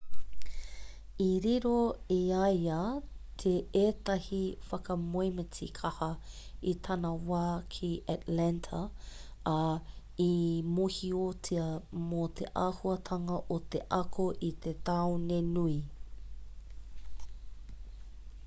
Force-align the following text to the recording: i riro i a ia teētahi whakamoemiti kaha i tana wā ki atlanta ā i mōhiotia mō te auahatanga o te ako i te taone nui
i 1.23 1.25
riro 1.41 1.73
i 2.13 2.15
a 2.37 2.45
ia 2.61 2.77
teētahi 3.43 4.39
whakamoemiti 4.69 5.67
kaha 5.81 6.07
i 6.71 6.73
tana 6.87 7.11
wā 7.33 7.43
ki 7.77 7.91
atlanta 8.15 8.79
ā 9.53 9.57
i 10.27 10.29
mōhiotia 10.79 11.67
mō 12.09 12.25
te 12.41 12.49
auahatanga 12.65 13.41
o 13.59 13.61
te 13.77 13.83
ako 14.01 14.27
i 14.51 14.53
te 14.67 14.75
taone 14.91 15.41
nui 15.55 15.79